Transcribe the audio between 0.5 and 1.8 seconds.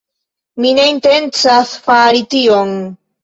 Mi ne intencas